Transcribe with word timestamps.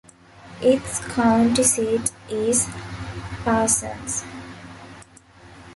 Its 0.63 0.97
county 1.13 1.61
seat 1.61 2.09
is 2.27 2.67
Parsons. 3.45 4.23